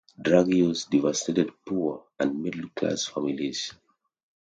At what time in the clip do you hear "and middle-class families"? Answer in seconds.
2.19-3.71